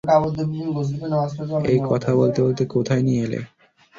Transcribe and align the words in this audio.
এই, 1.65 1.79
কথা 1.91 2.11
বলতে 2.15 2.39
বলতে 2.41 2.63
কোথায় 2.65 3.03
নিয়ে 3.03 3.21
এলে? 3.23 3.39